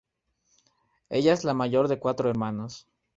Ella 1.11 1.31
es 1.31 1.43
la 1.43 1.53
mayor 1.53 1.87
de 1.87 1.99
cuatro 1.99 2.27
hermanos. 2.27 2.87